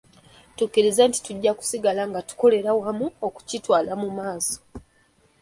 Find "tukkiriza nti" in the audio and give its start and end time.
0.57-1.19